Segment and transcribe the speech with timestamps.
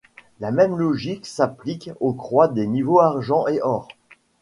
[0.39, 3.87] La même logique s’applique aux croix des niveaux argent et or.